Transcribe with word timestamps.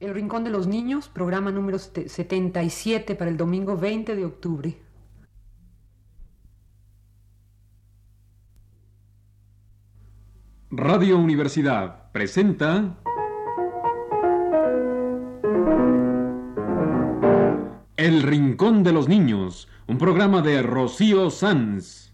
El 0.00 0.12
Rincón 0.12 0.44
de 0.44 0.50
los 0.50 0.66
Niños, 0.66 1.08
programa 1.08 1.50
número 1.50 1.78
77 1.78 3.14
para 3.14 3.30
el 3.30 3.36
domingo 3.36 3.76
20 3.76 4.16
de 4.16 4.24
octubre. 4.24 4.76
Radio 10.70 11.18
Universidad 11.18 12.10
presenta 12.10 12.98
El 17.96 18.22
Rincón 18.22 18.82
de 18.82 18.92
los 18.92 19.08
Niños, 19.08 19.68
un 19.86 19.98
programa 19.98 20.42
de 20.42 20.62
Rocío 20.62 21.30
Sanz. 21.30 22.13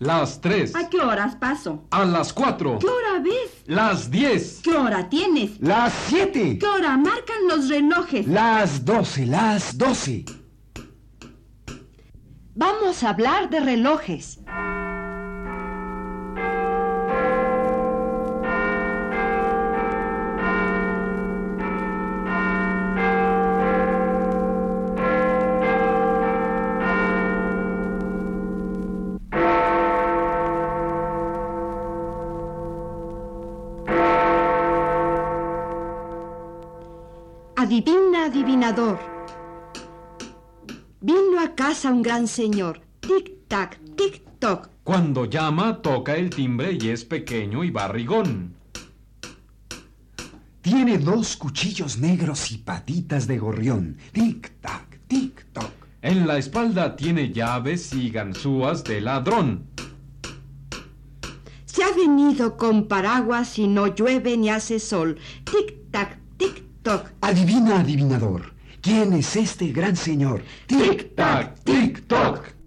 Las 0.00 0.40
tres. 0.40 0.74
¿A 0.74 0.88
qué 0.88 0.98
horas 0.98 1.36
paso? 1.36 1.84
A 1.90 2.06
las 2.06 2.32
cuatro. 2.32 2.78
¿Qué 2.78 2.86
hora 2.86 3.20
ves? 3.22 3.62
Las 3.66 4.10
diez. 4.10 4.60
¿Qué 4.64 4.70
hora 4.70 5.06
tienes? 5.10 5.60
Las 5.60 5.92
siete. 6.08 6.58
¿Qué 6.58 6.66
hora 6.66 6.96
marcan 6.96 7.46
los 7.46 7.68
relojes? 7.68 8.26
Las 8.26 8.82
doce, 8.82 9.26
las 9.26 9.76
doce. 9.76 10.24
Vamos 12.54 13.02
a 13.02 13.10
hablar 13.10 13.50
de 13.50 13.60
relojes. 13.60 14.40
Adivina, 37.62 38.24
adivinador. 38.24 38.98
Vino 41.02 41.38
a 41.38 41.54
casa 41.54 41.90
un 41.90 42.00
gran 42.00 42.26
señor. 42.26 42.80
Tic-tac, 43.02 43.78
tic-toc. 43.96 44.70
Cuando 44.82 45.26
llama, 45.26 45.82
toca 45.82 46.16
el 46.16 46.30
timbre 46.30 46.78
y 46.80 46.88
es 46.88 47.04
pequeño 47.04 47.62
y 47.62 47.70
barrigón. 47.70 48.54
Tiene 50.62 50.96
dos 50.96 51.36
cuchillos 51.36 51.98
negros 51.98 52.50
y 52.50 52.56
patitas 52.56 53.26
de 53.26 53.36
gorrión. 53.36 53.98
Tic-tac, 54.14 54.98
tic-toc. 55.06 55.70
En 56.00 56.26
la 56.26 56.38
espalda 56.38 56.96
tiene 56.96 57.30
llaves 57.30 57.92
y 57.92 58.08
ganzúas 58.08 58.84
de 58.84 59.02
ladrón. 59.02 59.66
Se 61.66 61.84
ha 61.84 61.92
venido 61.92 62.56
con 62.56 62.88
paraguas 62.88 63.58
y 63.58 63.68
no 63.68 63.86
llueve 63.88 64.38
ni 64.38 64.48
hace 64.48 64.80
sol. 64.80 65.18
Tic-tac. 66.90 67.12
Adivina, 67.20 67.80
adivinador. 67.80 68.52
¿Quién 68.82 69.12
es 69.12 69.36
este 69.36 69.70
gran 69.72 69.96
señor? 69.96 70.42
Tic-tac, 70.66 71.62
tic-toc. 71.64 72.60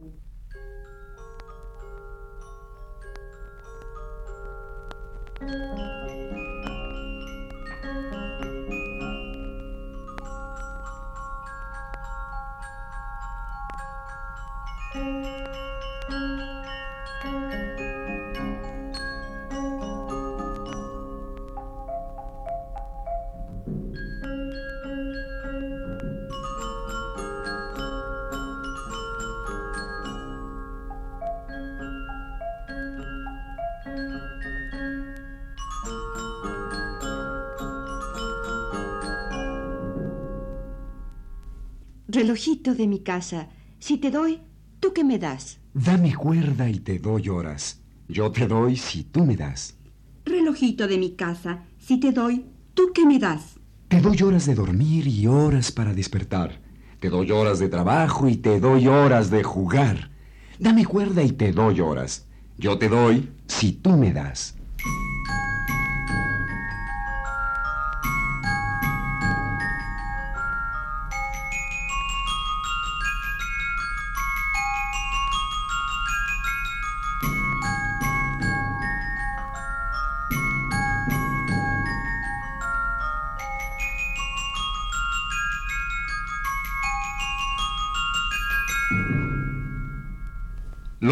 Relojito 42.13 42.75
de 42.75 42.85
mi 42.85 43.00
casa. 43.00 43.50
Si 43.79 43.97
te 43.97 44.12
doy, 44.12 44.40
¿tú 44.79 44.94
qué 44.94 45.03
me 45.03 45.18
das? 45.18 45.57
Dame 45.74 46.13
cuerda 46.13 46.69
y 46.69 46.78
te 46.78 47.00
doy 47.00 47.28
horas. 47.28 47.81
Yo 48.07 48.31
te 48.31 48.46
doy 48.46 48.78
si 48.78 49.03
tú 49.06 49.25
me 49.25 49.35
das. 49.35 49.79
Relojito 50.23 50.88
de 50.88 51.00
mi 51.00 51.16
casa. 51.16 51.63
Si 51.79 52.00
te 52.00 52.12
doy, 52.12 52.46
¿tú 52.75 52.91
qué 52.94 53.07
me 53.07 53.18
das? 53.18 53.56
Te 53.88 54.00
doy 54.00 54.22
horas 54.22 54.46
de 54.46 54.53
dormir 54.53 55.07
y 55.07 55.25
horas 55.25 55.72
para 55.72 55.91
despertar. 55.91 56.62
Te 57.00 57.09
doy 57.09 57.31
horas 57.31 57.57
de 57.57 57.68
trabajo 57.68 58.29
y 58.29 58.38
te 58.38 58.59
doy 58.59 58.88
horas 58.88 59.31
de 59.31 59.41
jugar. 59.41 60.12
Dame 60.59 60.85
cuerda 60.85 61.23
y 61.23 61.31
te 61.31 61.52
doy 61.52 61.79
horas. 61.79 62.28
Yo 62.59 62.78
te 62.78 62.90
doy 62.90 63.31
si 63.47 63.72
tú 63.72 63.97
me 63.97 64.13
das. 64.13 64.56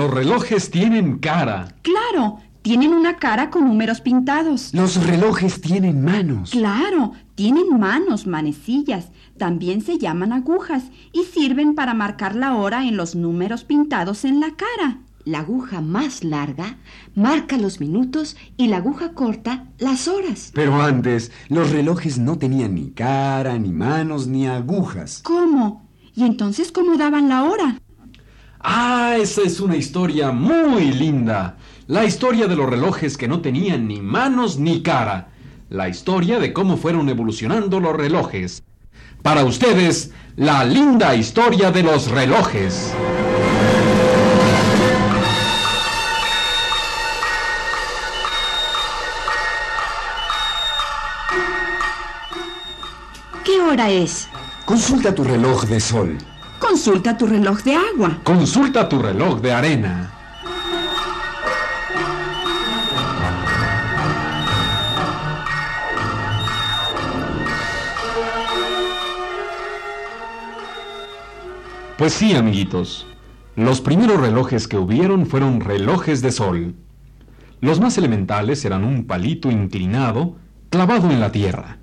Los 0.02 0.12
relojes 0.12 0.72
tienen 0.72 1.20
cara. 1.20 1.76
Claro, 1.84 2.40
tienen 2.64 2.92
una 2.92 3.18
cara 3.18 3.52
con 3.52 3.68
números 3.68 4.02
pintados. 4.02 4.74
Los 4.74 5.06
relojes 5.06 5.62
tienen 5.62 6.04
manos. 6.04 6.50
Claro, 6.50 7.12
tienen 7.36 7.80
manos, 7.80 8.26
manecillas. 8.26 9.12
También 9.38 9.82
se 9.82 10.00
llaman 10.00 10.34
agujas 10.34 10.86
y 11.14 11.26
sirven 11.26 11.76
para 11.76 11.94
marcar 11.94 12.36
la 12.36 12.56
hora 12.56 12.88
en 12.88 12.98
los 12.98 13.14
números 13.14 13.64
pintados 13.64 14.26
en 14.26 14.40
la 14.40 14.56
cara. 14.56 14.98
La 15.24 15.42
aguja 15.42 15.82
más 15.82 16.24
larga 16.24 16.78
marca 17.14 17.60
los 17.60 17.80
minutos 17.80 18.36
y 18.58 18.70
la 18.70 18.78
aguja 18.78 19.14
corta 19.14 19.68
las 19.78 20.08
horas. 20.08 20.50
Pero 20.56 20.82
antes, 20.82 21.32
los 21.48 21.70
relojes 21.70 22.18
no 22.18 22.40
tenían 22.40 22.74
ni 22.74 22.90
cara, 22.90 23.60
ni 23.60 23.72
manos, 23.72 24.26
ni 24.26 24.48
agujas. 24.48 25.22
¿Cómo? 25.24 25.88
¿Y 26.16 26.24
entonces 26.24 26.72
cómo 26.72 26.98
daban 26.98 27.30
la 27.30 27.44
hora? 27.44 27.78
Ah, 28.64 29.16
esa 29.20 29.42
es 29.42 29.60
una 29.60 29.76
historia 29.76 30.32
muy 30.32 30.92
linda. 30.92 31.58
La 31.88 32.06
historia 32.06 32.48
de 32.48 32.56
los 32.56 32.70
relojes 32.70 33.18
que 33.18 33.28
no 33.28 33.42
tenían 33.42 33.88
ni 33.88 34.02
manos 34.02 34.60
ni 34.60 34.84
cara. 34.84 35.30
La 35.70 35.90
historia 35.90 36.40
de 36.40 36.54
cómo 36.54 36.78
fueron 36.78 37.10
evolucionando 37.10 37.80
los 37.80 37.96
relojes. 37.96 38.62
Para 39.24 39.46
ustedes, 39.46 40.12
la 40.36 40.64
linda 40.64 41.16
historia 41.16 41.72
de 41.72 41.82
los 41.82 42.12
relojes. 42.12 42.94
¿Qué 53.44 53.60
hora 53.60 53.90
es? 53.90 54.28
Consulta 54.66 55.16
tu 55.16 55.24
reloj 55.24 55.66
de 55.66 55.80
sol. 55.80 56.18
Consulta 56.62 57.18
tu 57.18 57.26
reloj 57.26 57.64
de 57.64 57.76
agua. 57.76 58.20
Consulta 58.24 58.88
tu 58.88 59.00
reloj 59.00 59.42
de 59.42 59.52
arena. 59.52 60.12
Pues 71.98 72.14
sí, 72.14 72.34
amiguitos. 72.36 73.06
Los 73.56 73.82
primeros 73.82 74.22
relojes 74.22 74.68
que 74.68 74.78
hubieron 74.78 75.26
fueron 75.26 75.60
relojes 75.60 76.22
de 76.22 76.32
sol. 76.32 76.76
Los 77.60 77.80
más 77.80 77.98
elementales 77.98 78.64
eran 78.66 78.84
un 78.84 79.06
palito 79.06 79.52
inclinado 79.52 80.36
clavado 80.70 81.12
en 81.12 81.20
la 81.20 81.32
tierra. 81.32 81.80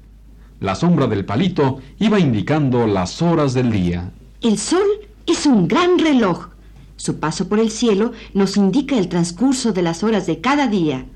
La 0.60 0.74
sombra 0.74 1.06
del 1.06 1.24
palito 1.24 1.78
iba 1.98 2.18
indicando 2.18 2.86
las 2.86 3.22
horas 3.22 3.54
del 3.54 3.70
día. 3.70 4.10
El 4.40 4.56
sol 4.56 4.86
es 5.26 5.46
un 5.46 5.66
gran 5.66 5.98
reloj. 5.98 6.50
Su 6.94 7.18
paso 7.18 7.48
por 7.48 7.58
el 7.58 7.72
cielo 7.72 8.12
nos 8.34 8.56
indica 8.56 8.96
el 8.96 9.08
transcurso 9.08 9.72
de 9.72 9.82
las 9.82 10.04
horas 10.04 10.28
de 10.28 10.40
cada 10.40 10.68
día. 10.68 11.06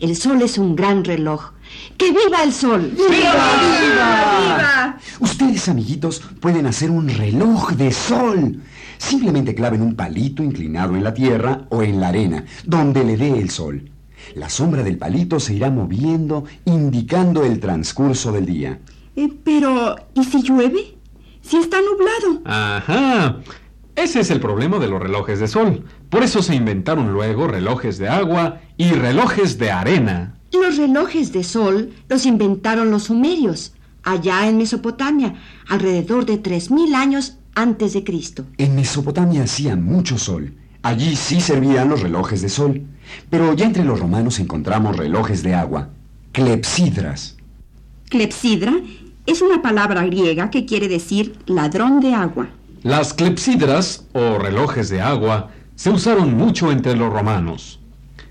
El 0.00 0.14
sol 0.14 0.42
es 0.42 0.58
un 0.58 0.76
gran 0.76 1.02
reloj. 1.02 1.54
¡Que 1.96 2.12
viva 2.12 2.44
el 2.44 2.52
sol! 2.52 2.92
¡Viva! 2.94 3.10
¡Viva! 3.10 4.98
Ustedes, 5.18 5.68
amiguitos, 5.68 6.22
pueden 6.40 6.66
hacer 6.66 6.92
un 6.92 7.08
reloj 7.08 7.72
de 7.72 7.90
sol. 7.90 8.62
Simplemente 8.96 9.56
claven 9.56 9.82
un 9.82 9.96
palito 9.96 10.44
inclinado 10.44 10.94
en 10.94 11.02
la 11.02 11.14
tierra 11.14 11.66
o 11.70 11.82
en 11.82 12.00
la 12.00 12.08
arena, 12.08 12.44
donde 12.64 13.02
le 13.02 13.16
dé 13.16 13.40
el 13.40 13.50
sol. 13.50 13.90
La 14.36 14.48
sombra 14.48 14.84
del 14.84 14.98
palito 14.98 15.40
se 15.40 15.54
irá 15.54 15.68
moviendo, 15.68 16.44
indicando 16.64 17.42
el 17.42 17.58
transcurso 17.58 18.30
del 18.30 18.46
día. 18.46 18.78
Eh, 19.16 19.28
pero, 19.42 19.96
¿y 20.14 20.22
si 20.22 20.42
llueve? 20.42 20.97
Si 21.48 21.56
está 21.56 21.78
nublado. 21.80 22.42
Ajá. 22.44 23.38
Ese 23.96 24.20
es 24.20 24.30
el 24.30 24.38
problema 24.38 24.78
de 24.78 24.86
los 24.86 25.00
relojes 25.00 25.40
de 25.40 25.48
sol. 25.48 25.82
Por 26.10 26.22
eso 26.22 26.42
se 26.42 26.54
inventaron 26.54 27.12
luego 27.12 27.48
relojes 27.48 27.96
de 27.96 28.08
agua 28.08 28.60
y 28.76 28.90
relojes 28.90 29.56
de 29.58 29.70
arena. 29.70 30.34
Los 30.52 30.76
relojes 30.76 31.32
de 31.32 31.42
sol 31.44 31.90
los 32.08 32.26
inventaron 32.26 32.90
los 32.90 33.04
sumerios, 33.04 33.72
allá 34.02 34.46
en 34.46 34.58
Mesopotamia, 34.58 35.36
alrededor 35.68 36.26
de 36.26 36.42
3.000 36.42 36.94
años 36.94 37.38
antes 37.54 37.94
de 37.94 38.04
Cristo. 38.04 38.44
En 38.58 38.76
Mesopotamia 38.76 39.44
hacía 39.44 39.74
mucho 39.74 40.18
sol. 40.18 40.54
Allí 40.82 41.16
sí 41.16 41.40
servían 41.40 41.88
los 41.88 42.02
relojes 42.02 42.42
de 42.42 42.50
sol. 42.50 42.82
Pero 43.30 43.54
ya 43.54 43.64
entre 43.64 43.84
los 43.84 43.98
romanos 43.98 44.38
encontramos 44.38 44.98
relojes 44.98 45.42
de 45.42 45.54
agua, 45.54 45.88
clepsidras. 46.32 47.36
Clepsidra 48.10 48.74
es 49.28 49.42
una 49.42 49.60
palabra 49.60 50.06
griega 50.06 50.48
que 50.48 50.64
quiere 50.64 50.88
decir 50.88 51.36
ladrón 51.46 52.00
de 52.00 52.14
agua. 52.14 52.48
Las 52.82 53.12
clepsidras, 53.12 54.06
o 54.14 54.38
relojes 54.38 54.88
de 54.88 55.02
agua, 55.02 55.50
se 55.74 55.90
usaron 55.90 56.34
mucho 56.34 56.72
entre 56.72 56.96
los 56.96 57.12
romanos. 57.12 57.78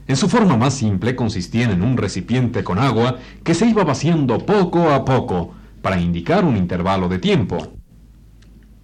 En 0.08 0.16
su 0.16 0.28
forma 0.28 0.58
más 0.58 0.74
simple 0.74 1.16
consistían 1.16 1.70
en 1.70 1.84
un 1.84 1.98
recipiente 1.98 2.64
con 2.64 2.80
agua 2.80 3.20
que 3.44 3.54
se 3.54 3.68
iba 3.68 3.84
vaciando 3.84 4.40
poco 4.40 4.90
a 4.90 5.06
poco 5.06 5.54
para 5.84 6.02
indicar 6.02 6.44
un 6.44 6.58
intervalo 6.58 7.08
de 7.08 7.20
tiempo. 7.20 7.58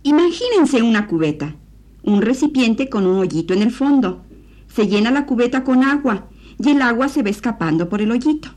Imagínense 0.04 0.84
una 0.84 1.08
cubeta, 1.08 1.56
un 2.04 2.22
recipiente 2.22 2.90
con 2.90 3.08
un 3.08 3.18
hoyito 3.18 3.56
en 3.56 3.64
el 3.64 3.72
fondo. 3.72 4.22
Se 4.68 4.88
llena 4.88 5.10
la 5.10 5.26
cubeta 5.26 5.64
con 5.64 5.84
agua 5.84 6.28
y 6.64 6.70
el 6.70 6.82
agua 6.84 7.10
se 7.10 7.24
va 7.24 7.32
escapando 7.32 7.90
por 7.90 8.02
el 8.02 8.12
hoyito. 8.12 8.50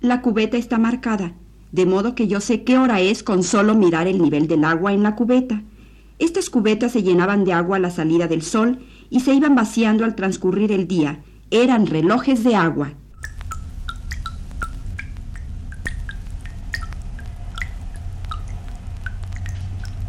La 0.00 0.20
cubeta 0.20 0.56
está 0.56 0.78
marcada, 0.78 1.34
de 1.72 1.86
modo 1.86 2.14
que 2.14 2.28
yo 2.28 2.40
sé 2.40 2.62
qué 2.64 2.78
hora 2.78 3.00
es 3.00 3.22
con 3.22 3.42
solo 3.42 3.74
mirar 3.74 4.06
el 4.06 4.20
nivel 4.20 4.48
del 4.48 4.64
agua 4.64 4.92
en 4.92 5.02
la 5.02 5.14
cubeta. 5.14 5.62
Estas 6.18 6.48
cubetas 6.48 6.92
se 6.92 7.02
llenaban 7.02 7.44
de 7.44 7.52
agua 7.52 7.76
a 7.76 7.80
la 7.80 7.90
salida 7.90 8.26
del 8.26 8.42
sol 8.42 8.78
y 9.10 9.20
se 9.20 9.34
iban 9.34 9.54
vaciando 9.54 10.04
al 10.04 10.14
transcurrir 10.14 10.72
el 10.72 10.88
día. 10.88 11.20
Eran 11.50 11.86
relojes 11.86 12.42
de 12.44 12.56
agua. 12.56 12.92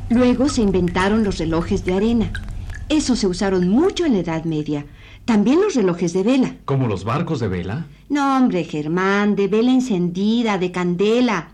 Luego 0.10 0.48
se 0.48 0.62
inventaron 0.62 1.26
los 1.26 1.38
relojes 1.38 1.84
de 1.84 1.94
arena. 1.94 2.32
Esos 2.88 3.20
se 3.20 3.28
usaron 3.28 3.68
mucho 3.68 4.06
en 4.06 4.14
la 4.14 4.20
Edad 4.20 4.46
Media. 4.46 4.86
También 5.28 5.60
los 5.60 5.76
relojes 5.76 6.14
de 6.14 6.24
vela. 6.24 6.56
¿Como 6.64 6.88
los 6.88 7.04
barcos 7.04 7.42
de 7.42 7.50
vela? 7.50 7.86
No, 8.08 8.38
hombre, 8.38 8.64
Germán, 8.64 9.36
de 9.36 9.50
vela 9.50 9.72
encendida, 9.72 10.58
de 10.58 10.72
candela. 10.72 11.50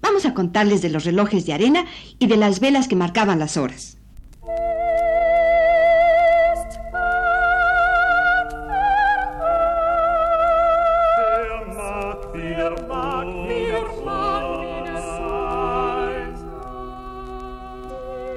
Vamos 0.00 0.24
a 0.24 0.32
contarles 0.32 0.80
de 0.80 0.88
los 0.88 1.04
relojes 1.04 1.44
de 1.44 1.52
arena 1.52 1.84
y 2.18 2.28
de 2.28 2.38
las 2.38 2.60
velas 2.60 2.88
que 2.88 2.96
marcaban 2.96 3.38
las 3.38 3.58
horas. 3.58 3.98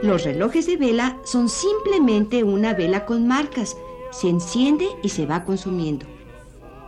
Los 0.02 0.26
relojes 0.26 0.66
de 0.66 0.76
vela 0.76 1.20
son 1.24 1.48
simplemente 1.48 2.44
una 2.44 2.74
vela 2.74 3.06
con 3.06 3.26
marcas. 3.26 3.78
Se 4.14 4.30
enciende 4.30 4.86
y 5.02 5.10
se 5.10 5.26
va 5.26 5.44
consumiendo. 5.44 6.06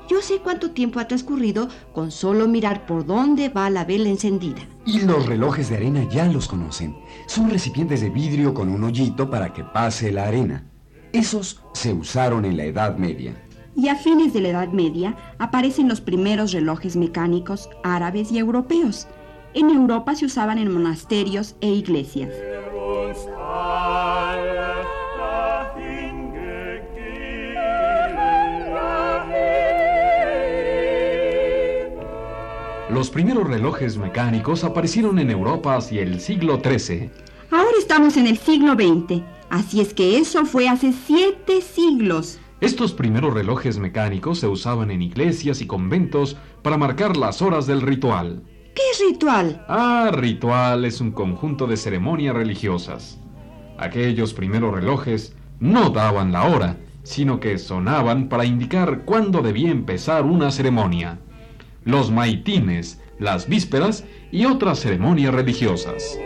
Yo 0.08 0.22
sé 0.22 0.38
cuánto 0.38 0.72
tiempo 0.72 1.00
ha 1.00 1.08
transcurrido 1.08 1.68
con 1.92 2.12
solo 2.12 2.48
mirar 2.48 2.86
por 2.86 3.06
dónde 3.06 3.50
va 3.50 3.72
la 3.72 3.84
vela 3.84 4.10
encendida. 4.10 4.62
Y 4.86 5.00
los 5.00 5.26
relojes 5.26 5.70
de 5.70 5.78
arena 5.78 6.08
ya 6.08 6.26
los 6.28 6.48
conocen. 6.48 6.96
Son 7.26 7.50
recipientes 7.50 8.02
de 8.02 8.12
vidrio 8.12 8.54
con 8.54 8.70
un 8.70 8.84
hoyito 8.84 9.30
para 9.32 9.52
que 9.52 9.64
pase 9.64 10.12
la 10.12 10.28
arena. 10.28 10.64
Esos 11.12 11.64
se 11.74 11.94
usaron 11.94 12.46
en 12.46 12.58
la 12.58 12.66
Edad 12.66 12.98
Media. 12.98 13.34
Y 13.76 13.88
a 13.88 13.96
fines 13.96 14.32
de 14.32 14.42
la 14.42 14.50
Edad 14.50 14.68
Media 14.70 15.18
aparecen 15.40 15.90
los 15.90 16.02
primeros 16.02 16.52
relojes 16.52 16.96
mecánicos 16.96 17.68
árabes 17.84 18.32
y 18.32 18.38
europeos. 18.38 19.08
En 19.56 19.72
Europa 19.72 20.14
se 20.14 20.26
usaban 20.26 20.60
en 20.60 20.72
monasterios 20.72 21.56
e 21.62 21.70
iglesias. 21.70 22.30
Los 32.96 33.10
primeros 33.10 33.46
relojes 33.46 33.98
mecánicos 33.98 34.64
aparecieron 34.64 35.20
en 35.20 35.30
Europa 35.30 35.76
hacia 35.76 36.02
el 36.02 36.22
siglo 36.22 36.62
XIII. 36.64 37.10
Ahora 37.52 37.76
estamos 37.78 38.16
en 38.16 38.26
el 38.26 38.38
siglo 38.38 38.76
XX, 38.76 39.22
así 39.50 39.82
es 39.82 39.94
que 39.94 40.18
eso 40.18 40.46
fue 40.46 40.70
hace 40.70 40.94
siete 40.94 41.60
siglos. 41.60 42.40
Estos 42.62 42.94
primeros 42.94 43.34
relojes 43.34 43.80
mecánicos 43.80 44.40
se 44.40 44.48
usaban 44.48 44.92
en 44.92 45.02
iglesias 45.02 45.60
y 45.60 45.68
conventos 45.68 46.38
para 46.62 46.78
marcar 46.78 47.18
las 47.18 47.42
horas 47.42 47.68
del 47.68 47.82
ritual. 47.82 48.44
¿Qué 48.74 49.10
ritual? 49.10 49.66
Ah, 49.68 50.10
ritual 50.14 50.86
es 50.86 51.02
un 51.02 51.12
conjunto 51.12 51.68
de 51.68 51.76
ceremonias 51.76 52.34
religiosas. 52.34 53.20
Aquellos 53.78 54.34
primeros 54.34 54.74
relojes 54.74 55.36
no 55.60 55.90
daban 55.90 56.32
la 56.32 56.46
hora, 56.46 56.78
sino 57.04 57.42
que 57.42 57.58
sonaban 57.58 58.30
para 58.30 58.46
indicar 58.46 59.04
cuándo 59.04 59.42
debía 59.42 59.70
empezar 59.70 60.24
una 60.24 60.50
ceremonia 60.50 61.20
los 61.86 62.12
maitines, 62.12 63.00
las 63.20 63.48
vísperas 63.48 64.04
y 64.32 64.46
otras 64.46 64.80
ceremonias 64.80 65.34
religiosas. 65.34 66.18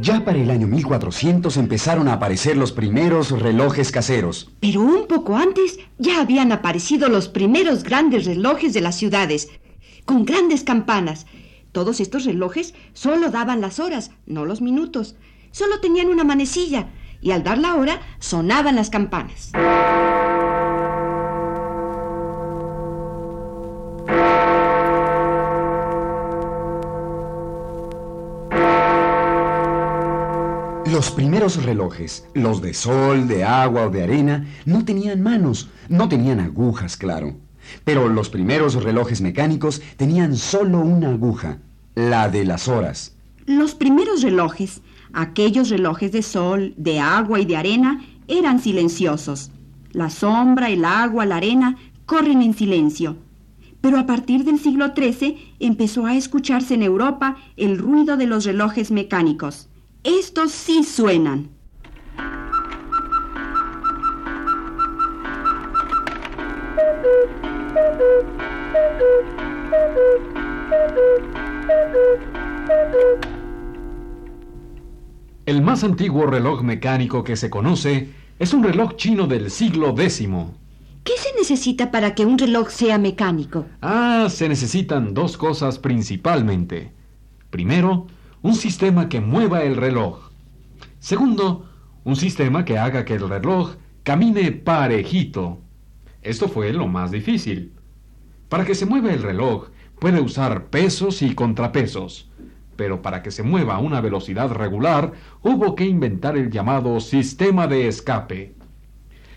Ya 0.00 0.24
para 0.24 0.38
el 0.38 0.50
año 0.50 0.66
1400 0.68 1.56
empezaron 1.56 2.08
a 2.08 2.14
aparecer 2.14 2.56
los 2.56 2.72
primeros 2.72 3.30
relojes 3.30 3.90
caseros. 3.90 4.50
Pero 4.60 4.80
un 4.80 5.06
poco 5.06 5.36
antes 5.36 5.78
ya 5.98 6.20
habían 6.20 6.52
aparecido 6.52 7.08
los 7.08 7.28
primeros 7.28 7.82
grandes 7.82 8.24
relojes 8.24 8.72
de 8.72 8.80
las 8.80 8.96
ciudades, 8.96 9.48
con 10.08 10.24
grandes 10.24 10.64
campanas. 10.64 11.26
Todos 11.70 12.00
estos 12.00 12.24
relojes 12.24 12.72
solo 12.94 13.30
daban 13.30 13.60
las 13.60 13.78
horas, 13.78 14.10
no 14.24 14.46
los 14.46 14.62
minutos. 14.62 15.16
Solo 15.50 15.80
tenían 15.80 16.08
una 16.08 16.24
manecilla 16.24 16.88
y 17.20 17.32
al 17.32 17.44
dar 17.44 17.58
la 17.58 17.74
hora 17.74 18.00
sonaban 18.18 18.74
las 18.74 18.88
campanas. 18.88 19.52
Los 30.86 31.10
primeros 31.10 31.62
relojes, 31.62 32.26
los 32.32 32.62
de 32.62 32.72
sol, 32.72 33.28
de 33.28 33.44
agua 33.44 33.88
o 33.88 33.90
de 33.90 34.04
arena, 34.04 34.46
no 34.64 34.86
tenían 34.86 35.22
manos, 35.22 35.68
no 35.90 36.08
tenían 36.08 36.40
agujas, 36.40 36.96
claro. 36.96 37.47
Pero 37.84 38.08
los 38.08 38.30
primeros 38.30 38.74
relojes 38.82 39.20
mecánicos 39.20 39.82
tenían 39.96 40.36
solo 40.36 40.80
una 40.80 41.10
aguja, 41.10 41.58
la 41.94 42.28
de 42.28 42.44
las 42.44 42.68
horas. 42.68 43.16
Los 43.46 43.74
primeros 43.74 44.22
relojes, 44.22 44.82
aquellos 45.12 45.70
relojes 45.70 46.12
de 46.12 46.22
sol, 46.22 46.74
de 46.76 47.00
agua 47.00 47.40
y 47.40 47.46
de 47.46 47.56
arena, 47.56 48.04
eran 48.28 48.60
silenciosos. 48.60 49.50
La 49.92 50.10
sombra, 50.10 50.68
el 50.68 50.84
agua, 50.84 51.24
la 51.24 51.36
arena 51.36 51.76
corren 52.04 52.42
en 52.42 52.54
silencio. 52.54 53.16
Pero 53.80 53.98
a 53.98 54.06
partir 54.06 54.44
del 54.44 54.58
siglo 54.58 54.92
XIII 54.94 55.54
empezó 55.60 56.06
a 56.06 56.16
escucharse 56.16 56.74
en 56.74 56.82
Europa 56.82 57.36
el 57.56 57.78
ruido 57.78 58.16
de 58.16 58.26
los 58.26 58.44
relojes 58.44 58.90
mecánicos. 58.90 59.68
Estos 60.04 60.52
sí 60.52 60.84
suenan. 60.84 61.50
El 75.46 75.62
más 75.62 75.82
antiguo 75.82 76.26
reloj 76.26 76.62
mecánico 76.62 77.24
que 77.24 77.34
se 77.36 77.48
conoce 77.48 78.10
es 78.38 78.52
un 78.52 78.62
reloj 78.62 78.96
chino 78.96 79.26
del 79.26 79.50
siglo 79.50 79.94
X. 79.98 80.28
¿Qué 81.04 81.12
se 81.16 81.34
necesita 81.38 81.90
para 81.90 82.14
que 82.14 82.26
un 82.26 82.36
reloj 82.36 82.68
sea 82.68 82.98
mecánico? 82.98 83.64
Ah, 83.80 84.26
se 84.28 84.48
necesitan 84.48 85.14
dos 85.14 85.38
cosas 85.38 85.78
principalmente. 85.78 86.92
Primero, 87.48 88.08
un 88.42 88.54
sistema 88.54 89.08
que 89.08 89.22
mueva 89.22 89.62
el 89.62 89.76
reloj. 89.76 90.30
Segundo, 90.98 91.66
un 92.04 92.16
sistema 92.16 92.66
que 92.66 92.78
haga 92.78 93.06
que 93.06 93.14
el 93.14 93.26
reloj 93.26 93.76
camine 94.02 94.52
parejito. 94.52 95.60
Esto 96.20 96.48
fue 96.48 96.74
lo 96.74 96.88
más 96.88 97.10
difícil. 97.10 97.72
Para 98.50 98.66
que 98.66 98.74
se 98.74 98.84
mueva 98.84 99.12
el 99.12 99.22
reloj, 99.22 99.68
puede 99.98 100.20
usar 100.20 100.66
pesos 100.66 101.22
y 101.22 101.34
contrapesos. 101.34 102.27
Pero 102.78 103.02
para 103.02 103.24
que 103.24 103.32
se 103.32 103.42
mueva 103.42 103.74
a 103.74 103.80
una 103.80 104.00
velocidad 104.00 104.52
regular, 104.52 105.12
hubo 105.42 105.74
que 105.74 105.84
inventar 105.84 106.36
el 106.36 106.48
llamado 106.48 107.00
sistema 107.00 107.66
de 107.66 107.88
escape. 107.88 108.54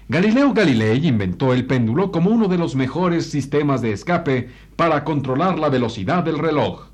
Galileo 0.08 0.54
Galilei 0.54 1.08
inventó 1.08 1.52
el 1.52 1.66
péndulo 1.66 2.12
como 2.12 2.30
uno 2.30 2.48
de 2.48 2.60
los 2.60 2.76
mejores 2.76 3.32
sistemas 3.32 3.82
de 3.82 3.94
escape 3.94 4.52
para 4.76 5.04
controlar 5.04 5.58
la 5.58 5.70
velocidad 5.70 6.24
del 6.24 6.38
reloj. 6.38 6.90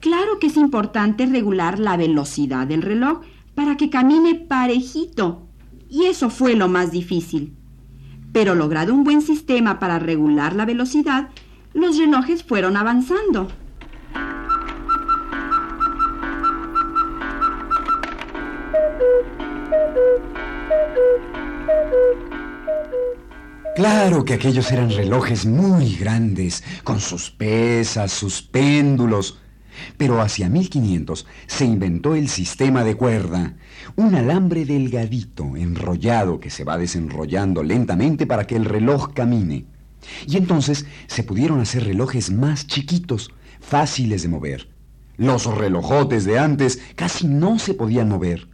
Claro 0.00 0.38
que 0.40 0.46
es 0.46 0.56
importante 0.56 1.26
regular 1.26 1.78
la 1.78 1.98
velocidad 1.98 2.66
del 2.66 2.80
reloj 2.80 3.20
para 3.54 3.76
que 3.76 3.90
camine 3.90 4.36
parejito. 4.36 5.42
Y 5.90 6.06
eso 6.06 6.30
fue 6.30 6.54
lo 6.56 6.66
más 6.66 6.92
difícil. 6.92 7.52
Pero 8.32 8.54
logrado 8.54 8.94
un 8.94 9.04
buen 9.04 9.20
sistema 9.20 9.78
para 9.78 9.98
regular 9.98 10.56
la 10.56 10.64
velocidad, 10.64 11.28
los 11.74 11.98
relojes 11.98 12.42
fueron 12.42 12.78
avanzando. 12.78 13.48
Claro 23.84 24.24
que 24.24 24.32
aquellos 24.32 24.72
eran 24.72 24.88
relojes 24.88 25.44
muy 25.44 25.94
grandes, 25.96 26.64
con 26.84 27.00
sus 27.00 27.30
pesas, 27.30 28.12
sus 28.12 28.40
péndulos. 28.40 29.40
Pero 29.98 30.22
hacia 30.22 30.48
1500 30.48 31.26
se 31.46 31.66
inventó 31.66 32.14
el 32.14 32.30
sistema 32.30 32.82
de 32.82 32.94
cuerda, 32.94 33.56
un 33.94 34.14
alambre 34.14 34.64
delgadito, 34.64 35.54
enrollado, 35.54 36.40
que 36.40 36.48
se 36.48 36.64
va 36.64 36.78
desenrollando 36.78 37.62
lentamente 37.62 38.26
para 38.26 38.46
que 38.46 38.56
el 38.56 38.64
reloj 38.64 39.12
camine. 39.12 39.66
Y 40.26 40.38
entonces 40.38 40.86
se 41.06 41.22
pudieron 41.22 41.60
hacer 41.60 41.84
relojes 41.84 42.30
más 42.30 42.66
chiquitos, 42.66 43.32
fáciles 43.60 44.22
de 44.22 44.28
mover. 44.28 44.70
Los 45.18 45.44
relojotes 45.44 46.24
de 46.24 46.38
antes 46.38 46.80
casi 46.94 47.26
no 47.28 47.58
se 47.58 47.74
podían 47.74 48.08
mover. 48.08 48.48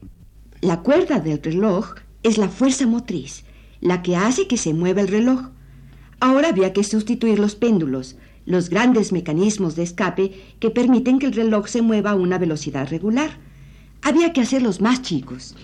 La 0.60 0.80
cuerda 0.80 1.20
del 1.20 1.40
reloj 1.40 1.94
es 2.24 2.36
la 2.36 2.48
fuerza 2.48 2.84
motriz 2.88 3.44
la 3.80 4.02
que 4.02 4.16
hace 4.16 4.46
que 4.46 4.56
se 4.56 4.74
mueva 4.74 5.00
el 5.00 5.08
reloj. 5.08 5.50
Ahora 6.20 6.48
había 6.48 6.72
que 6.72 6.84
sustituir 6.84 7.38
los 7.38 7.54
péndulos, 7.54 8.16
los 8.46 8.68
grandes 8.68 9.12
mecanismos 9.12 9.76
de 9.76 9.82
escape 9.82 10.32
que 10.58 10.70
permiten 10.70 11.18
que 11.18 11.26
el 11.26 11.32
reloj 11.32 11.66
se 11.68 11.82
mueva 11.82 12.10
a 12.10 12.14
una 12.14 12.38
velocidad 12.38 12.88
regular. 12.90 13.30
Había 14.02 14.32
que 14.32 14.40
hacerlos 14.40 14.80
más 14.80 15.02
chicos. 15.02 15.56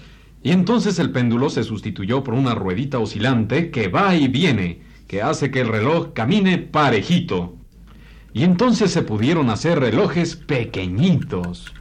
Y 0.42 0.52
entonces 0.52 0.98
el 0.98 1.10
péndulo 1.10 1.50
se 1.50 1.64
sustituyó 1.64 2.22
por 2.22 2.34
una 2.34 2.54
ruedita 2.54 2.98
oscilante 2.98 3.70
que 3.70 3.88
va 3.88 4.14
y 4.16 4.28
viene, 4.28 4.80
que 5.08 5.22
hace 5.22 5.50
que 5.50 5.60
el 5.60 5.68
reloj 5.68 6.12
camine 6.12 6.58
parejito. 6.58 7.56
Y 8.32 8.44
entonces 8.44 8.90
se 8.90 9.02
pudieron 9.02 9.50
hacer 9.50 9.80
relojes 9.80 10.36
pequeñitos. 10.36 11.72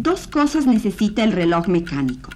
Dos 0.00 0.28
cosas 0.28 0.64
necesita 0.64 1.24
el 1.24 1.32
reloj 1.32 1.66
mecánico. 1.66 2.30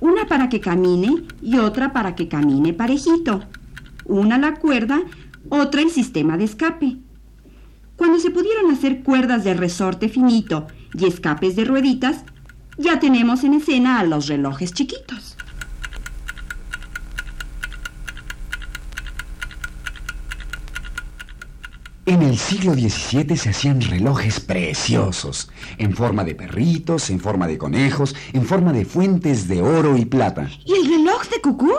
Una 0.00 0.26
para 0.26 0.48
que 0.48 0.60
camine 0.60 1.24
y 1.42 1.58
otra 1.58 1.92
para 1.92 2.14
que 2.14 2.26
camine 2.26 2.72
parejito. 2.72 3.44
Una 4.06 4.38
la 4.38 4.54
cuerda, 4.54 5.02
otra 5.50 5.82
el 5.82 5.90
sistema 5.90 6.38
de 6.38 6.44
escape. 6.44 6.96
Cuando 7.96 8.18
se 8.18 8.30
pudieron 8.30 8.70
hacer 8.70 9.02
cuerdas 9.02 9.44
de 9.44 9.52
resorte 9.52 10.08
finito 10.08 10.68
y 10.94 11.04
escapes 11.04 11.54
de 11.54 11.66
rueditas, 11.66 12.24
ya 12.78 12.98
tenemos 12.98 13.44
en 13.44 13.52
escena 13.52 14.00
a 14.00 14.04
los 14.04 14.26
relojes 14.26 14.72
chiquitos. 14.72 15.36
En 22.16 22.22
el 22.22 22.38
siglo 22.38 22.72
XVII 22.72 23.36
se 23.36 23.50
hacían 23.50 23.82
relojes 23.82 24.40
preciosos, 24.40 25.50
en 25.76 25.92
forma 25.92 26.24
de 26.24 26.34
perritos, 26.34 27.10
en 27.10 27.20
forma 27.20 27.46
de 27.46 27.58
conejos, 27.58 28.16
en 28.32 28.46
forma 28.46 28.72
de 28.72 28.86
fuentes 28.86 29.48
de 29.48 29.60
oro 29.60 29.98
y 29.98 30.06
plata. 30.06 30.48
¿Y 30.64 30.72
el 30.72 30.86
reloj 30.86 31.28
de 31.28 31.40
cucú? 31.42 31.74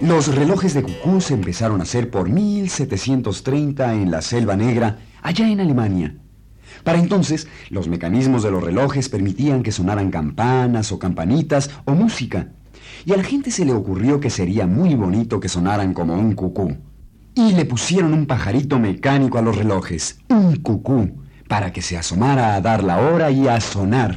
Los 0.00 0.32
relojes 0.32 0.74
de 0.74 0.84
cucú 0.84 1.20
se 1.20 1.34
empezaron 1.34 1.80
a 1.80 1.82
hacer 1.82 2.08
por 2.08 2.28
1730 2.28 3.94
en 3.94 4.12
la 4.12 4.22
Selva 4.22 4.54
Negra, 4.54 5.00
allá 5.22 5.50
en 5.50 5.58
Alemania. 5.58 6.14
Para 6.84 7.00
entonces, 7.00 7.48
los 7.68 7.88
mecanismos 7.88 8.44
de 8.44 8.52
los 8.52 8.62
relojes 8.62 9.08
permitían 9.08 9.64
que 9.64 9.72
sonaran 9.72 10.12
campanas 10.12 10.92
o 10.92 11.00
campanitas 11.00 11.68
o 11.84 11.94
música 11.94 12.52
y 13.04 13.12
a 13.12 13.16
la 13.16 13.24
gente 13.24 13.50
se 13.50 13.64
le 13.64 13.72
ocurrió 13.72 14.20
que 14.20 14.30
sería 14.30 14.66
muy 14.66 14.94
bonito 14.94 15.40
que 15.40 15.48
sonaran 15.48 15.94
como 15.94 16.14
un 16.14 16.34
cucú. 16.34 16.76
Y 17.34 17.52
le 17.52 17.64
pusieron 17.64 18.12
un 18.12 18.26
pajarito 18.26 18.78
mecánico 18.78 19.38
a 19.38 19.42
los 19.42 19.56
relojes, 19.56 20.18
un 20.28 20.56
cucú, 20.56 21.22
para 21.48 21.72
que 21.72 21.82
se 21.82 21.96
asomara 21.96 22.54
a 22.54 22.60
dar 22.60 22.84
la 22.84 22.98
hora 22.98 23.30
y 23.30 23.48
a 23.48 23.60
sonar. 23.60 24.16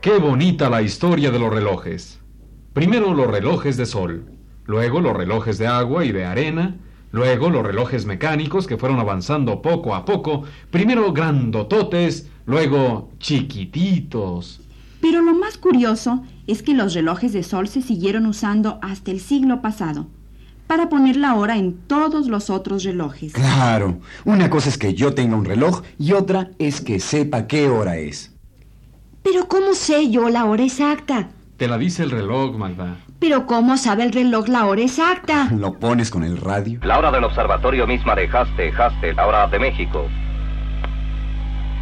Qué 0.00 0.18
bonita 0.18 0.70
la 0.70 0.82
historia 0.82 1.30
de 1.30 1.38
los 1.38 1.52
relojes. 1.52 2.20
Primero 2.72 3.12
los 3.12 3.26
relojes 3.26 3.76
de 3.76 3.86
sol, 3.86 4.30
luego 4.64 5.00
los 5.00 5.16
relojes 5.16 5.58
de 5.58 5.66
agua 5.66 6.04
y 6.04 6.12
de 6.12 6.24
arena, 6.24 6.76
Luego 7.12 7.50
los 7.50 7.64
relojes 7.64 8.04
mecánicos 8.04 8.66
que 8.66 8.76
fueron 8.76 8.98
avanzando 8.98 9.62
poco 9.62 9.94
a 9.94 10.04
poco, 10.04 10.42
primero 10.70 11.12
grandototes, 11.12 12.28
luego 12.46 13.10
chiquititos. 13.18 14.60
Pero 15.00 15.22
lo 15.22 15.34
más 15.34 15.56
curioso 15.56 16.24
es 16.46 16.62
que 16.62 16.74
los 16.74 16.94
relojes 16.94 17.32
de 17.32 17.42
sol 17.42 17.68
se 17.68 17.82
siguieron 17.82 18.26
usando 18.26 18.78
hasta 18.82 19.10
el 19.10 19.20
siglo 19.20 19.62
pasado, 19.62 20.08
para 20.66 20.88
poner 20.88 21.16
la 21.16 21.36
hora 21.36 21.56
en 21.56 21.74
todos 21.74 22.26
los 22.26 22.50
otros 22.50 22.82
relojes. 22.82 23.32
Claro, 23.32 24.00
una 24.24 24.50
cosa 24.50 24.68
es 24.68 24.78
que 24.78 24.94
yo 24.94 25.14
tenga 25.14 25.36
un 25.36 25.44
reloj 25.44 25.82
y 25.98 26.12
otra 26.12 26.50
es 26.58 26.80
que 26.80 26.98
sepa 26.98 27.46
qué 27.46 27.68
hora 27.68 27.98
es. 27.98 28.32
Pero 29.22 29.48
¿cómo 29.48 29.74
sé 29.74 30.10
yo 30.10 30.28
la 30.28 30.44
hora 30.44 30.64
exacta? 30.64 31.30
Te 31.56 31.68
la 31.68 31.78
dice 31.78 32.02
el 32.02 32.10
reloj, 32.10 32.54
Magda. 32.58 32.98
Pero 33.18 33.46
¿cómo 33.46 33.78
sabe 33.78 34.02
el 34.04 34.12
reloj 34.12 34.46
la 34.46 34.66
hora 34.66 34.82
exacta? 34.82 35.48
¿Lo 35.56 35.78
pones 35.78 36.10
con 36.10 36.22
el 36.22 36.36
radio? 36.36 36.80
La 36.82 36.98
hora 36.98 37.10
del 37.10 37.24
observatorio 37.24 37.86
misma 37.86 38.14
de 38.14 38.28
Haste, 38.28 38.70
Haste, 38.76 39.14
la 39.14 39.26
hora 39.26 39.46
de 39.46 39.58
México. 39.58 40.06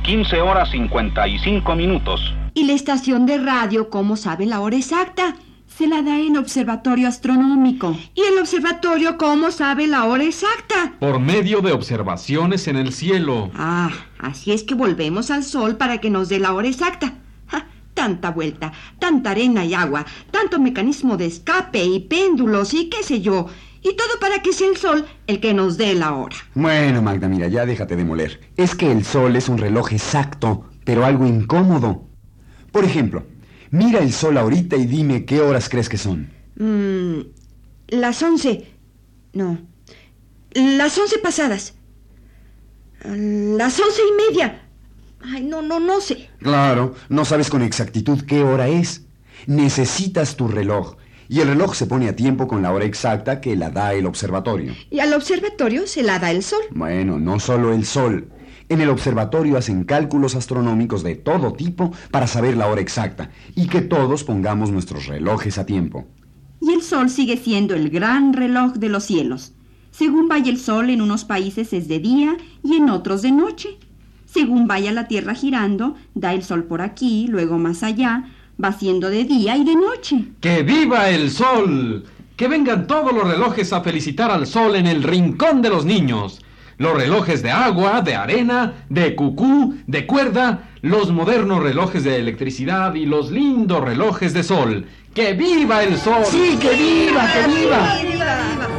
15 0.04 0.40
horas 0.42 0.70
55 0.70 1.74
minutos. 1.74 2.20
¿Y 2.54 2.66
la 2.66 2.74
estación 2.74 3.26
de 3.26 3.38
radio 3.38 3.90
cómo 3.90 4.16
sabe 4.16 4.46
la 4.46 4.60
hora 4.60 4.76
exacta? 4.76 5.34
Se 5.66 5.88
la 5.88 6.02
da 6.02 6.20
el 6.20 6.36
observatorio 6.36 7.08
astronómico. 7.08 7.98
¿Y 8.14 8.20
el 8.20 8.38
observatorio 8.38 9.18
cómo 9.18 9.50
sabe 9.50 9.88
la 9.88 10.04
hora 10.04 10.22
exacta? 10.22 10.92
Por 11.00 11.18
medio 11.18 11.62
de 11.62 11.72
observaciones 11.72 12.68
en 12.68 12.76
el 12.76 12.92
cielo. 12.92 13.50
Ah, 13.56 13.90
así 14.20 14.52
es 14.52 14.62
que 14.62 14.76
volvemos 14.76 15.32
al 15.32 15.42
sol 15.42 15.76
para 15.76 15.98
que 15.98 16.10
nos 16.10 16.28
dé 16.28 16.38
la 16.38 16.52
hora 16.54 16.68
exacta 16.68 17.14
tanta 17.94 18.30
vuelta, 18.30 18.72
tanta 18.98 19.30
arena 19.30 19.64
y 19.64 19.72
agua, 19.72 20.04
tanto 20.30 20.60
mecanismo 20.60 21.16
de 21.16 21.26
escape 21.26 21.84
y 21.84 22.00
péndulos 22.00 22.74
y 22.74 22.88
qué 22.90 23.02
sé 23.02 23.20
yo. 23.20 23.46
Y 23.82 23.96
todo 23.96 24.18
para 24.20 24.42
que 24.42 24.52
sea 24.52 24.68
el 24.68 24.76
sol 24.76 25.06
el 25.26 25.40
que 25.40 25.54
nos 25.54 25.76
dé 25.76 25.94
la 25.94 26.14
hora. 26.14 26.36
Bueno, 26.54 27.02
Magda, 27.02 27.28
mira, 27.28 27.48
ya 27.48 27.66
déjate 27.66 27.96
de 27.96 28.04
moler. 28.04 28.40
Es 28.56 28.74
que 28.74 28.90
el 28.90 29.04
sol 29.04 29.36
es 29.36 29.48
un 29.48 29.58
reloj 29.58 29.92
exacto, 29.92 30.70
pero 30.84 31.04
algo 31.04 31.26
incómodo. 31.26 32.08
Por 32.72 32.84
ejemplo, 32.84 33.24
mira 33.70 34.00
el 34.00 34.12
sol 34.12 34.38
ahorita 34.38 34.76
y 34.76 34.86
dime 34.86 35.26
qué 35.26 35.40
horas 35.40 35.68
crees 35.68 35.88
que 35.88 35.98
son. 35.98 36.30
Mm, 36.56 37.20
las 37.88 38.22
once. 38.22 38.72
No. 39.34 39.58
Las 40.52 40.96
once 40.96 41.18
pasadas. 41.18 41.74
Las 43.04 43.78
once 43.78 44.00
y 44.00 44.32
media. 44.32 44.63
Ay, 45.24 45.42
no, 45.44 45.62
no, 45.62 45.80
no 45.80 46.00
sé. 46.00 46.28
Claro, 46.38 46.94
no 47.08 47.24
sabes 47.24 47.48
con 47.48 47.62
exactitud 47.62 48.22
qué 48.22 48.44
hora 48.44 48.68
es. 48.68 49.06
Necesitas 49.46 50.36
tu 50.36 50.48
reloj 50.48 50.96
Y 51.28 51.40
el 51.40 51.48
reloj 51.48 51.74
se 51.74 51.86
pone 51.86 52.08
a 52.08 52.16
tiempo 52.16 52.46
con 52.46 52.62
la 52.62 52.72
hora 52.72 52.84
exacta 52.84 53.40
que 53.40 53.56
la 53.56 53.70
da 53.70 53.94
el 53.94 54.06
observatorio. 54.06 54.74
Y 54.90 55.00
al 55.00 55.12
observatorio 55.14 55.86
se 55.86 56.02
la 56.02 56.18
da 56.18 56.30
el 56.30 56.42
sol. 56.42 56.60
Bueno, 56.70 57.18
no 57.18 57.40
solo 57.40 57.72
el 57.72 57.86
sol. 57.86 58.28
En 58.68 58.80
el 58.80 58.90
observatorio 58.90 59.56
hacen 59.56 59.84
cálculos 59.84 60.34
astronómicos 60.34 61.02
de 61.02 61.16
todo 61.16 61.52
tipo 61.52 61.92
para 62.10 62.26
saber 62.26 62.56
la 62.56 62.66
hora 62.66 62.80
exacta 62.80 63.30
y 63.54 63.66
que 63.68 63.82
todos 63.82 64.24
pongamos 64.24 64.70
nuestros 64.70 65.06
relojes 65.06 65.58
a 65.58 65.66
tiempo. 65.66 66.06
Y 66.60 66.72
el 66.72 66.82
sol 66.82 67.10
sigue 67.10 67.36
siendo 67.36 67.74
el 67.74 67.90
gran 67.90 68.32
reloj 68.32 68.74
de 68.74 68.88
los 68.88 69.04
cielos. 69.04 69.52
Según 69.90 70.28
vaya 70.28 70.50
el 70.50 70.58
sol, 70.58 70.90
en 70.90 71.02
unos 71.02 71.24
países 71.24 71.72
es 71.72 71.88
de 71.88 71.98
día 71.98 72.36
y 72.62 72.74
en 72.76 72.90
otros 72.90 73.22
de 73.22 73.32
noche. 73.32 73.78
Según 74.34 74.66
vaya 74.66 74.90
la 74.90 75.06
Tierra 75.06 75.32
girando, 75.32 75.94
da 76.16 76.32
el 76.32 76.42
sol 76.42 76.64
por 76.64 76.82
aquí, 76.82 77.28
luego 77.28 77.56
más 77.56 77.84
allá, 77.84 78.24
va 78.62 78.72
siendo 78.72 79.08
de 79.08 79.22
día 79.22 79.56
y 79.56 79.62
de 79.62 79.76
noche. 79.76 80.24
¡Que 80.40 80.64
viva 80.64 81.08
el 81.08 81.30
sol! 81.30 82.04
Que 82.34 82.48
vengan 82.48 82.88
todos 82.88 83.14
los 83.14 83.28
relojes 83.28 83.72
a 83.72 83.82
felicitar 83.82 84.32
al 84.32 84.48
sol 84.48 84.74
en 84.74 84.88
el 84.88 85.04
rincón 85.04 85.62
de 85.62 85.70
los 85.70 85.84
niños. 85.84 86.42
Los 86.78 86.96
relojes 86.96 87.44
de 87.44 87.52
agua, 87.52 88.00
de 88.00 88.16
arena, 88.16 88.72
de 88.88 89.14
cucú, 89.14 89.76
de 89.86 90.04
cuerda, 90.04 90.68
los 90.82 91.12
modernos 91.12 91.62
relojes 91.62 92.02
de 92.02 92.16
electricidad 92.16 92.92
y 92.94 93.06
los 93.06 93.30
lindos 93.30 93.84
relojes 93.84 94.34
de 94.34 94.42
sol. 94.42 94.84
¡Que 95.14 95.34
viva 95.34 95.84
el 95.84 95.96
sol! 95.96 96.24
Sí, 96.24 96.58
que 96.60 96.70
viva, 96.74 97.28
que 97.32 97.46
viva. 97.54 98.73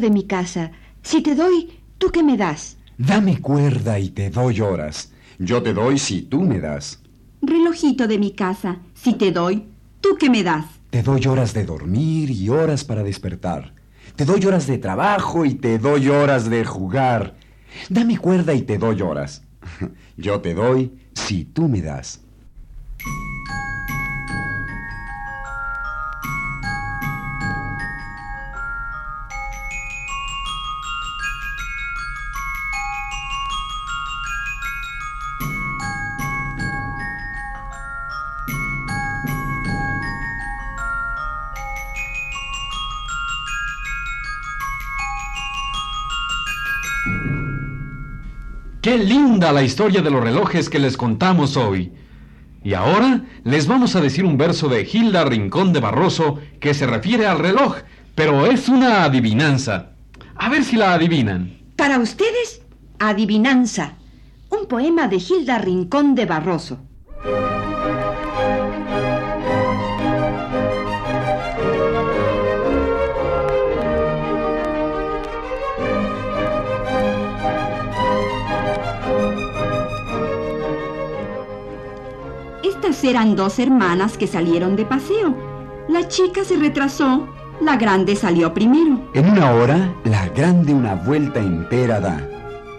De 0.00 0.10
mi 0.10 0.24
casa, 0.24 0.72
si 1.02 1.22
te 1.22 1.36
doy, 1.36 1.78
¿tú 1.98 2.10
qué 2.10 2.24
me 2.24 2.36
das? 2.36 2.76
Dame 2.98 3.40
cuerda 3.40 4.00
y 4.00 4.10
te 4.10 4.28
doy 4.28 4.60
horas. 4.60 5.12
Yo 5.38 5.62
te 5.62 5.72
doy 5.72 5.98
si 6.00 6.22
tú 6.22 6.42
me 6.42 6.58
das. 6.58 7.00
Relojito 7.40 8.08
de 8.08 8.18
mi 8.18 8.32
casa, 8.32 8.78
si 8.92 9.14
te 9.14 9.30
doy, 9.30 9.62
¿tú 10.00 10.16
qué 10.18 10.28
me 10.28 10.42
das? 10.42 10.66
Te 10.90 11.04
doy 11.04 11.24
horas 11.26 11.54
de 11.54 11.64
dormir 11.64 12.28
y 12.32 12.48
horas 12.48 12.82
para 12.82 13.04
despertar. 13.04 13.72
Te 14.16 14.24
doy 14.24 14.44
horas 14.44 14.66
de 14.66 14.78
trabajo 14.78 15.44
y 15.44 15.54
te 15.54 15.78
doy 15.78 16.08
horas 16.08 16.50
de 16.50 16.64
jugar. 16.64 17.36
Dame 17.88 18.18
cuerda 18.18 18.52
y 18.52 18.62
te 18.62 18.78
doy 18.78 19.00
horas. 19.00 19.42
Yo 20.16 20.40
te 20.40 20.54
doy 20.54 20.92
si 21.14 21.44
tú 21.44 21.68
me 21.68 21.80
das. 21.80 22.20
¡Qué 48.94 49.02
linda 49.02 49.52
la 49.52 49.64
historia 49.64 50.02
de 50.02 50.10
los 50.12 50.22
relojes 50.22 50.68
que 50.68 50.78
les 50.78 50.96
contamos 50.96 51.56
hoy! 51.56 51.92
Y 52.62 52.74
ahora 52.74 53.24
les 53.42 53.66
vamos 53.66 53.96
a 53.96 54.00
decir 54.00 54.24
un 54.24 54.38
verso 54.38 54.68
de 54.68 54.84
Gilda 54.84 55.24
Rincón 55.24 55.72
de 55.72 55.80
Barroso 55.80 56.38
que 56.60 56.74
se 56.74 56.86
refiere 56.86 57.26
al 57.26 57.40
reloj, 57.40 57.74
pero 58.14 58.46
es 58.46 58.68
una 58.68 59.02
adivinanza. 59.02 59.96
A 60.36 60.48
ver 60.48 60.62
si 60.62 60.76
la 60.76 60.94
adivinan. 60.94 61.58
Para 61.74 61.98
ustedes, 61.98 62.62
Adivinanza, 63.00 63.94
un 64.48 64.68
poema 64.68 65.08
de 65.08 65.18
Gilda 65.18 65.58
Rincón 65.58 66.14
de 66.14 66.26
Barroso. 66.26 66.78
Eran 83.10 83.36
dos 83.36 83.58
hermanas 83.58 84.16
que 84.16 84.26
salieron 84.26 84.76
de 84.76 84.84
paseo. 84.84 85.34
La 85.88 86.08
chica 86.08 86.44
se 86.44 86.56
retrasó, 86.56 87.28
la 87.60 87.76
grande 87.76 88.16
salió 88.16 88.52
primero. 88.54 89.10
En 89.14 89.30
una 89.30 89.52
hora, 89.52 89.94
la 90.04 90.28
grande 90.28 90.74
una 90.74 90.94
vuelta 90.94 91.40
entera 91.40 92.00
da. 92.00 92.26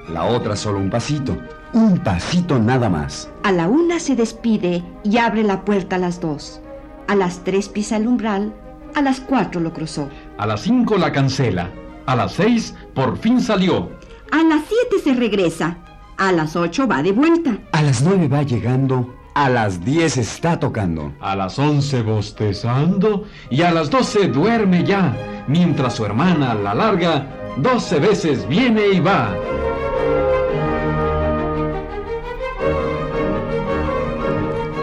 La 0.10 0.26
otra 0.26 0.56
solo 0.56 0.80
un 0.80 0.90
pasito. 0.90 1.38
Un 1.74 2.00
pasito 2.00 2.60
nada 2.60 2.90
más. 2.90 3.30
A 3.44 3.52
la 3.52 3.68
una 3.68 4.00
se 4.00 4.16
despide 4.16 4.84
y 5.04 5.18
abre 5.18 5.44
la 5.44 5.66
puerta 5.66 5.98
a 5.98 6.00
las 6.00 6.20
dos. 6.22 6.62
A 7.08 7.16
las 7.16 7.44
tres 7.44 7.70
pisa 7.70 7.98
el 7.98 8.08
umbral, 8.08 8.54
a 8.96 9.02
las 9.02 9.20
cuatro 9.20 9.60
lo 9.60 9.74
cruzó. 9.74 10.10
A 10.38 10.46
las 10.46 10.62
cinco 10.62 10.98
la 10.98 11.12
cancela. 11.12 11.70
A 12.06 12.16
las 12.16 12.34
seis 12.34 12.74
por 12.94 13.18
fin 13.18 13.42
salió. 13.42 13.90
A 14.32 14.44
las 14.44 14.64
siete 14.68 15.04
se 15.04 15.14
regresa. 15.14 15.78
A 16.18 16.32
las 16.32 16.56
ocho 16.56 16.88
va 16.88 17.04
de 17.04 17.12
vuelta. 17.12 17.58
A 17.72 17.82
las 17.82 18.02
nueve 18.02 18.28
va 18.28 18.44
llegando. 18.44 19.14
A 19.36 19.50
las 19.50 19.84
diez 19.84 20.16
está 20.16 20.58
tocando. 20.62 21.12
A 21.20 21.36
las 21.36 21.60
once 21.60 22.02
bostezando 22.02 23.26
y 23.50 23.64
a 23.64 23.72
las 23.74 23.90
doce 23.90 24.30
duerme 24.30 24.86
ya, 24.86 25.14
mientras 25.50 25.96
su 25.96 26.06
hermana, 26.06 26.54
la 26.54 26.74
larga, 26.74 27.28
doce 27.58 28.00
veces 28.00 28.48
viene 28.48 28.88
y 28.94 29.02
va. 29.02 29.36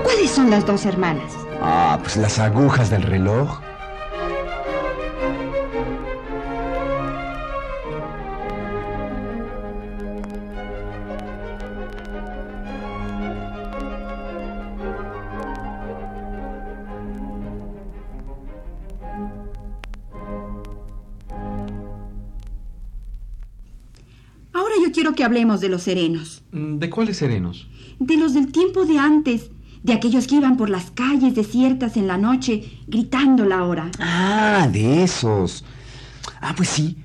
¿Cuáles 0.03 0.31
son 0.31 0.51
las 0.51 0.67
dos 0.67 0.85
hermanas? 0.85 1.33
Ah, 1.63 1.99
pues 2.03 2.19
las 2.19 2.39
agujas 2.39 2.91
del 2.91 3.05
reloj. 3.05 3.59
Que 25.23 25.27
hablemos 25.27 25.61
de 25.61 25.69
los 25.69 25.85
serenos. 25.85 26.43
Mm, 26.51 26.79
¿De 26.79 26.91
cuáles 26.91 27.19
serenos? 27.19 27.69
De 28.01 28.17
los 28.17 28.35
del 28.35 28.51
tiempo 28.51 28.85
de 28.85 28.99
antes. 28.99 29.53
De 29.85 29.93
aquellos 29.93 30.27
que 30.27 30.35
iban 30.35 30.57
por 30.57 30.69
las 30.69 30.91
calles 30.91 31.37
desiertas 31.37 31.97
en 31.97 32.09
la 32.09 32.19
noche 32.19 32.81
gritando 32.89 33.45
la 33.45 33.63
hora. 33.63 33.89
Ah, 34.01 34.69
de 34.73 35.05
esos. 35.05 35.65
Ah, 36.41 36.55
pues 36.57 36.71
sí. 36.71 36.97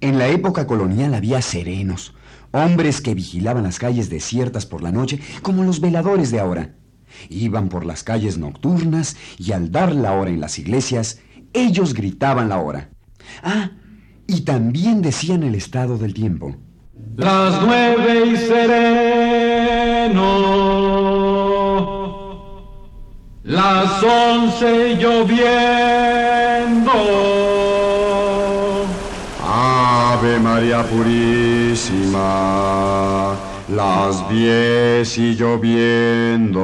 En 0.00 0.16
la 0.16 0.28
época 0.28 0.66
colonial 0.66 1.12
había 1.12 1.42
serenos. 1.42 2.14
Hombres 2.50 3.02
que 3.02 3.14
vigilaban 3.14 3.64
las 3.64 3.78
calles 3.78 4.08
desiertas 4.08 4.64
por 4.64 4.82
la 4.82 4.90
noche, 4.90 5.20
como 5.42 5.62
los 5.62 5.82
veladores 5.82 6.30
de 6.30 6.40
ahora. 6.40 6.76
Iban 7.28 7.68
por 7.68 7.84
las 7.84 8.02
calles 8.02 8.38
nocturnas 8.38 9.18
y 9.36 9.52
al 9.52 9.70
dar 9.70 9.94
la 9.94 10.12
hora 10.12 10.30
en 10.30 10.40
las 10.40 10.58
iglesias, 10.58 11.20
ellos 11.52 11.92
gritaban 11.92 12.48
la 12.48 12.58
hora. 12.58 12.88
Ah, 13.42 13.72
y 14.26 14.46
también 14.46 15.02
decían 15.02 15.42
el 15.42 15.54
estado 15.54 15.98
del 15.98 16.14
tiempo. 16.14 16.56
Las 17.16 17.60
nueve 17.62 18.26
y 18.26 18.36
sereno. 18.36 20.20
Las 23.44 24.02
once 24.02 24.90
y 24.90 24.96
lloviendo. 24.96 25.32
Ave 29.42 30.38
María 30.40 30.82
Purísima, 30.82 32.20
las 33.74 34.28
diez 34.28 35.16
y 35.16 35.34
lloviendo. 35.36 36.60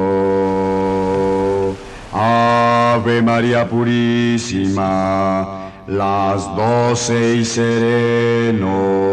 Ave 2.13 3.23
María 3.23 3.67
Purísima, 3.67 5.71
las 5.87 6.55
doce 6.55 7.37
y 7.37 7.43
sereno. 7.43 9.03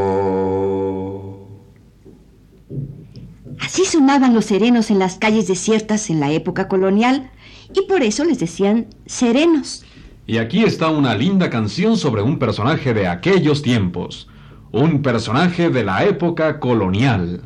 Así 3.62 3.84
sonaban 3.84 4.34
los 4.34 4.46
serenos 4.46 4.90
en 4.90 4.98
las 4.98 5.16
calles 5.16 5.46
desiertas 5.46 6.10
en 6.10 6.20
la 6.20 6.30
época 6.32 6.68
colonial 6.68 7.30
y 7.74 7.86
por 7.86 8.02
eso 8.02 8.24
les 8.24 8.38
decían 8.38 8.86
serenos. 9.06 9.84
Y 10.26 10.38
aquí 10.38 10.64
está 10.64 10.88
una 10.90 11.14
linda 11.14 11.50
canción 11.50 11.96
sobre 11.96 12.22
un 12.22 12.38
personaje 12.38 12.94
de 12.94 13.06
aquellos 13.06 13.62
tiempos. 13.62 14.28
Un 14.72 15.02
personaje 15.02 15.70
de 15.70 15.82
la 15.82 16.04
época 16.04 16.60
colonial. 16.60 17.42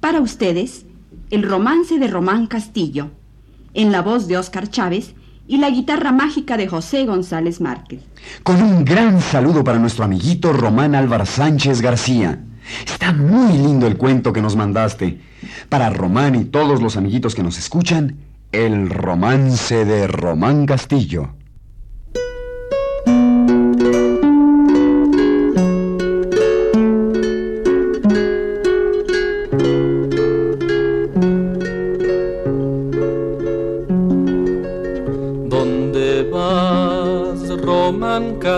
Para 0.00 0.20
ustedes, 0.20 0.86
El 1.30 1.44
romance 1.44 1.98
de 2.00 2.08
Román 2.08 2.48
Castillo, 2.48 3.10
en 3.74 3.92
la 3.92 4.02
voz 4.02 4.26
de 4.26 4.36
Óscar 4.36 4.68
Chávez 4.68 5.14
y 5.46 5.58
la 5.58 5.70
guitarra 5.70 6.10
mágica 6.10 6.56
de 6.56 6.66
José 6.66 7.04
González 7.06 7.60
Márquez. 7.60 8.02
Con 8.42 8.62
un 8.62 8.84
gran 8.84 9.20
saludo 9.20 9.62
para 9.62 9.78
nuestro 9.78 10.04
amiguito 10.04 10.52
Román 10.52 10.96
Álvaro 10.96 11.26
Sánchez 11.26 11.80
García. 11.80 12.44
Está 12.86 13.12
muy 13.12 13.52
lindo 13.58 13.86
el 13.86 13.96
cuento 13.96 14.32
que 14.32 14.42
nos 14.42 14.56
mandaste. 14.56 15.20
Para 15.68 15.90
Román 15.90 16.34
y 16.34 16.44
todos 16.44 16.82
los 16.82 16.96
amiguitos 16.96 17.34
que 17.34 17.42
nos 17.42 17.58
escuchan, 17.58 18.16
el 18.52 18.90
romance 18.90 19.84
de 19.84 20.06
Román 20.06 20.66
Castillo. 20.66 21.30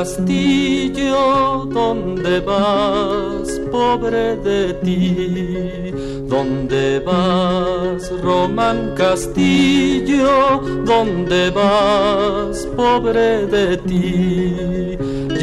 castillo, 0.02 1.68
¿dónde 1.70 2.40
vas, 2.40 3.41
pobre 3.82 4.36
de 4.36 4.74
ti? 4.84 5.92
¿Dónde 6.34 7.00
vas, 7.00 8.02
Román 8.26 8.78
Castillo? 8.96 10.60
¿Dónde 10.92 11.50
vas, 11.50 12.56
pobre 12.76 13.46
de 13.56 13.68
ti? 13.88 14.96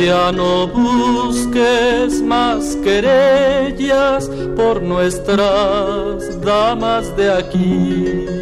Ya 0.04 0.32
no 0.32 0.68
busques 0.68 2.22
más 2.22 2.62
querellas 2.86 4.30
por 4.56 4.82
nuestras 4.82 6.42
damas 6.42 7.06
de 7.18 7.28
aquí 7.42 8.40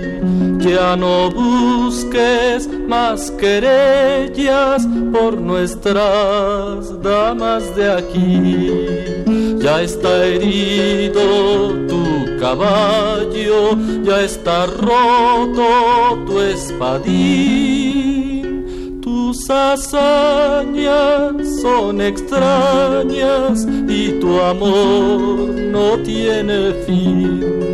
ya 0.59 0.95
no 0.97 1.29
busques 1.29 2.67
más 2.87 3.31
querellas 3.31 4.85
por 5.13 5.37
nuestras 5.37 7.01
damas 7.01 7.75
de 7.75 7.91
aquí. 7.91 9.16
Ya 9.67 9.81
está 9.81 10.25
herido 10.25 11.73
tu 11.89 12.25
caballo, 12.39 13.77
ya 14.01 14.21
está 14.21 14.65
roto 14.65 15.67
tu 16.25 16.39
espadín. 16.39 17.81
Tus 19.01 19.49
hazañas 19.49 21.33
son 21.61 21.99
extrañas 21.99 23.67
y 23.89 24.11
tu 24.21 24.39
amor 24.39 25.49
no 25.75 25.97
tiene 25.97 26.71
fin 26.85 27.67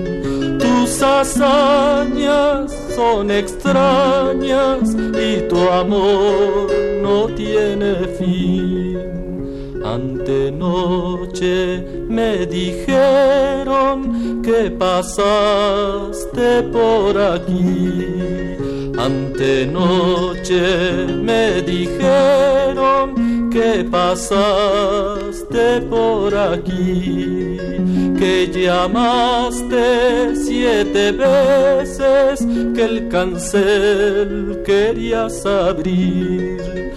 tus 0.60 1.02
hazañas 1.02 2.72
son 2.96 3.32
extrañas 3.32 4.96
y 5.14 5.48
tu 5.48 5.70
amor 5.70 6.68
no 7.02 7.28
tiene 7.36 8.08
fin. 8.18 9.33
Antenoche 9.84 11.84
me 12.08 12.46
dijeron 12.46 14.42
que 14.42 14.72
pasaste 14.72 16.64
por 16.72 17.18
aquí. 17.18 18.06
Antenoche 18.98 20.62
me 21.22 21.62
dijeron 21.62 23.50
que 23.52 23.84
pasaste 23.84 25.82
por 25.90 26.34
aquí 26.36 27.54
que 28.24 28.48
llamaste 28.48 30.34
siete 30.34 31.12
veces 31.12 32.48
que 32.74 32.86
el 32.86 33.10
cancel 33.10 34.62
querías 34.66 35.46
abrir, 35.46 36.94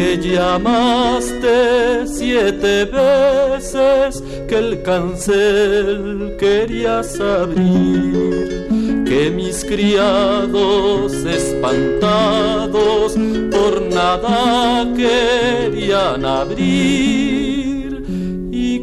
que 0.00 0.16
llamaste 0.16 2.06
siete 2.06 2.86
veces 2.86 4.24
que 4.48 4.56
el 4.56 4.82
cancel 4.82 6.36
querías 6.38 7.20
abrir, 7.20 9.04
que 9.06 9.30
mis 9.30 9.62
criados 9.62 11.12
espantados 11.12 13.14
por 13.50 13.82
nada 13.82 14.88
querían 14.96 16.24
abrir 16.24 17.60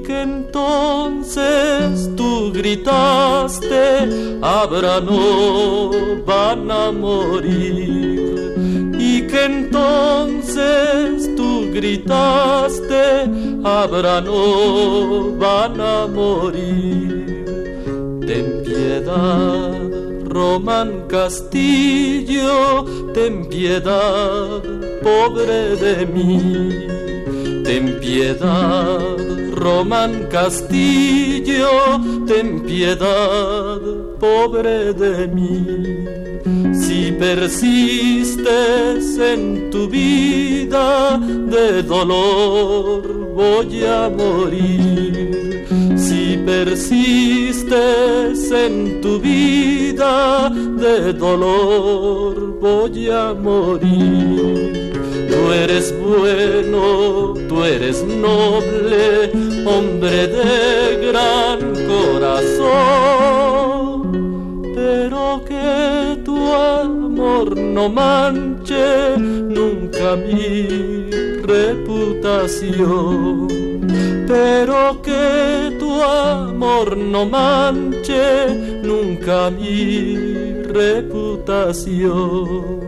que 0.06 0.22
entonces 0.22 2.10
tú 2.16 2.54
gritaste, 2.54 4.38
habrá 4.42 5.02
no 5.02 5.92
van 6.26 6.72
a 6.72 6.92
morir. 6.94 8.27
Entonces 9.46 11.36
tú 11.36 11.70
gritaste, 11.72 13.30
habrá 13.64 14.22
no 14.22 15.34
van 15.38 15.80
a 15.80 16.08
morir. 16.08 17.46
Ten 18.26 18.64
piedad, 18.66 19.80
Román 20.26 21.08
Castillo, 21.08 22.86
ten 23.14 23.48
piedad, 23.48 24.62
pobre 25.04 25.76
de 25.76 26.06
mí. 26.06 26.88
Ten 27.64 28.00
piedad, 28.00 29.18
Román 29.54 30.28
Castillo, 30.32 31.70
ten 32.26 32.62
piedad, 32.64 33.80
pobre 34.20 34.94
de 34.94 35.28
mí. 35.28 36.06
Si 36.74 37.12
persistes 37.12 38.48
en 39.18 39.70
tu 39.70 39.88
vida 39.88 41.18
de 41.18 41.84
dolor, 41.84 43.34
voy 43.36 43.86
a 43.86 44.10
morir. 44.10 45.66
Si 45.96 46.38
persistes 46.46 48.52
en 48.52 49.02
tu 49.02 49.20
vida 49.20 50.50
de 50.50 51.14
dolor, 51.14 52.60
voy 52.62 53.10
a 53.10 53.34
morir. 53.34 54.92
Tú 55.30 55.52
eres 55.52 55.94
bueno, 56.00 57.34
tú 57.48 57.64
eres 57.64 58.04
noble, 58.04 59.32
hombre 59.66 60.28
de 60.28 61.08
gran 61.08 61.60
corazón, 61.88 63.37
no 67.78 67.88
manche 67.90 69.16
nunca 69.20 70.16
mi 70.16 70.68
reputación, 71.44 73.48
pero 74.28 75.00
que 75.04 75.76
tu 75.78 76.02
amor 76.02 76.98
no 76.98 77.28
manche 77.28 78.48
nunca 78.82 79.52
mi 79.52 80.16
reputación. 80.80 82.80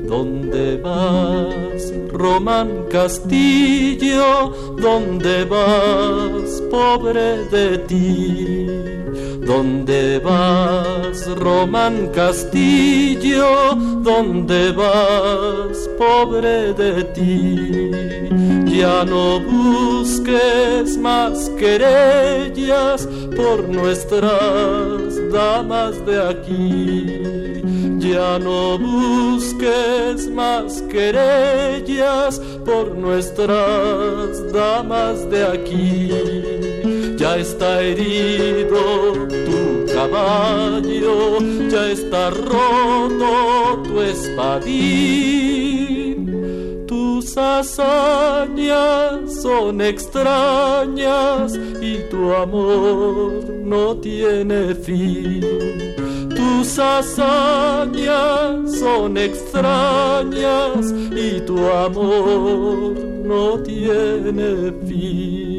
¿Dónde 0.00 0.78
vas, 0.78 1.94
Román 2.12 2.86
Castillo? 2.90 4.52
¿Dónde 4.82 5.44
vas, 5.44 6.60
pobre 6.72 7.44
de 7.52 7.78
ti? 7.78 9.03
¿Dónde 9.46 10.18
vas, 10.18 11.26
Román 11.36 12.08
Castillo? 12.08 13.74
¿Dónde 14.02 14.72
vas, 14.72 15.88
pobre 15.98 16.72
de 16.74 17.04
ti? 17.14 17.90
Ya 18.78 19.04
no 19.04 19.40
busques 19.40 20.96
más 20.98 21.50
querellas 21.50 23.06
por 23.36 23.68
nuestras 23.68 25.30
damas 25.30 26.04
de 26.06 26.22
aquí 26.22 27.34
ya 28.10 28.38
no 28.38 28.78
busques 28.78 30.28
más 30.28 30.82
querellas 30.82 32.38
por 32.64 32.94
nuestras 32.94 34.52
damas 34.52 35.28
de 35.30 35.46
aquí. 35.46 36.63
Ya 37.24 37.32
está 37.38 37.80
herido 37.80 39.14
tu 39.46 39.86
caballo, 39.94 41.38
ya 41.70 41.90
está 41.90 42.28
roto 42.28 43.82
tu 43.82 44.02
espadín. 44.02 44.74
Tus 46.86 47.38
hazañas 47.38 49.32
son 49.40 49.80
extrañas 49.80 51.58
y 51.80 51.96
tu 52.10 52.34
amor 52.34 53.42
no 53.64 53.96
tiene 53.96 54.74
fin 54.74 55.94
tus 56.64 56.78
hazañas 56.78 58.78
son 58.78 59.16
extrañas 59.16 60.92
y 61.14 61.40
tu 61.42 61.58
amor 61.68 62.94
no 63.24 63.62
tiene 63.62 64.72
fin. 64.86 65.53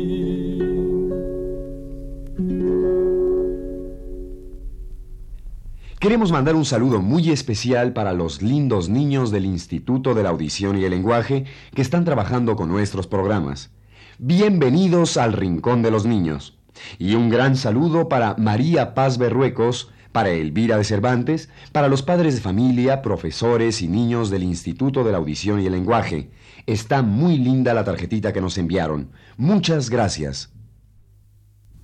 Queremos 6.06 6.32
mandar 6.32 6.54
un 6.54 6.66
saludo 6.66 7.02
muy 7.02 7.32
especial 7.32 7.92
para 7.92 8.14
los 8.14 8.44
lindos 8.44 8.90
niños 8.90 9.32
del 9.32 9.44
Instituto 9.44 10.14
de 10.14 10.22
la 10.22 10.30
Audición 10.30 10.78
y 10.78 10.84
el 10.84 10.92
Lenguaje 10.92 11.46
que 11.74 11.82
están 11.82 12.06
trabajando 12.06 12.56
con 12.56 12.70
nuestros 12.70 13.08
programas. 13.08 13.72
Bienvenidos 14.20 15.18
al 15.18 15.34
Rincón 15.34 15.82
de 15.82 15.90
los 15.90 16.06
Niños. 16.06 16.60
Y 17.00 17.16
un 17.16 17.32
gran 17.32 17.56
saludo 17.56 18.08
para 18.08 18.36
María 18.38 18.94
Paz 18.94 19.18
Berruecos, 19.18 19.90
para 20.12 20.30
Elvira 20.30 20.78
de 20.78 20.84
Cervantes, 20.84 21.50
para 21.72 21.88
los 21.88 22.04
padres 22.04 22.36
de 22.36 22.42
familia, 22.42 23.02
profesores 23.02 23.82
y 23.82 23.88
niños 23.88 24.30
del 24.30 24.44
Instituto 24.44 25.04
de 25.04 25.12
la 25.12 25.18
Audición 25.18 25.60
y 25.60 25.66
el 25.66 25.72
Lenguaje. 25.72 26.30
Está 26.68 27.02
muy 27.02 27.40
linda 27.40 27.74
la 27.74 27.84
tarjetita 27.84 28.32
que 28.32 28.42
nos 28.42 28.60
enviaron. 28.60 29.10
Muchas 29.38 29.90
gracias. 29.90 30.54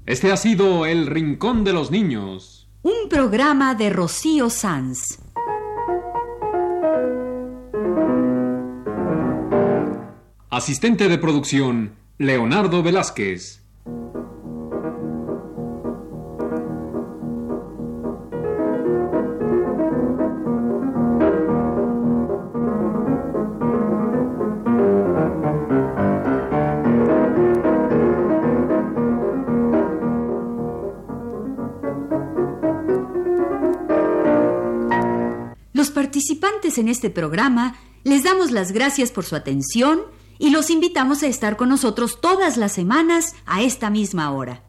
Este 0.05 0.31
ha 0.31 0.37
sido 0.37 0.85
el 0.85 1.07
Rincón 1.07 1.63
de 1.63 1.73
los 1.73 1.89
Niños. 1.89 2.60
Un 2.83 3.09
programa 3.09 3.75
de 3.75 3.91
Rocío 3.91 4.49
Sanz. 4.49 5.19
Asistente 10.49 11.07
de 11.07 11.19
producción, 11.19 11.93
Leonardo 12.17 12.81
Velázquez. 12.81 13.63
En 36.77 36.87
este 36.87 37.09
programa 37.09 37.75
les 38.03 38.23
damos 38.23 38.51
las 38.51 38.71
gracias 38.71 39.11
por 39.11 39.25
su 39.25 39.35
atención 39.35 40.01
y 40.39 40.49
los 40.49 40.69
invitamos 40.69 41.23
a 41.23 41.27
estar 41.27 41.55
con 41.55 41.69
nosotros 41.69 42.19
todas 42.19 42.57
las 42.57 42.71
semanas 42.71 43.35
a 43.45 43.61
esta 43.61 43.89
misma 43.89 44.31
hora. 44.31 44.63